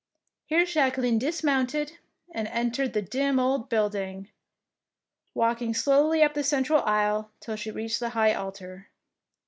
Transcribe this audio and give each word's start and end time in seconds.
Here 0.47 0.65
Jacqueline 0.65 1.19
dismounted, 1.19 1.99
and 2.31 2.47
entering 2.47 2.89
the 2.93 3.03
dim 3.03 3.39
old 3.39 3.69
building, 3.69 4.29
walked 5.35 5.63
slowly 5.75 6.23
up 6.23 6.33
the 6.33 6.43
central 6.43 6.81
aisle 6.85 7.29
till 7.39 7.55
she 7.55 7.69
reached 7.69 7.99
the 7.99 8.09
high 8.09 8.33
altar. 8.33 8.89